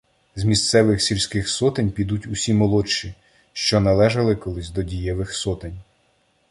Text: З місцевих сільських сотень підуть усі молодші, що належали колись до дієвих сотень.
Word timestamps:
З 0.35 0.43
місцевих 0.43 1.01
сільських 1.01 1.49
сотень 1.49 1.91
підуть 1.91 2.27
усі 2.27 2.53
молодші, 2.53 3.13
що 3.53 3.79
належали 3.79 4.35
колись 4.35 4.69
до 4.71 4.83
дієвих 4.83 5.33
сотень. 5.33 5.77